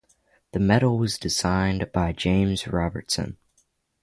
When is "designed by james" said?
1.19-2.67